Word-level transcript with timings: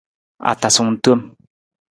Atasung 0.51 0.91
tom. 1.03 1.19